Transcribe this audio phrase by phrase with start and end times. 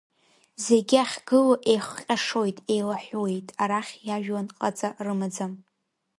[0.65, 5.53] Зегьы ахьгыло еихҟьашоит, еилаҳәуеит, арахь иажәлан ҟаҵа рымаӡам.